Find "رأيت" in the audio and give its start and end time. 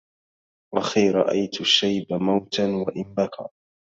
1.11-1.61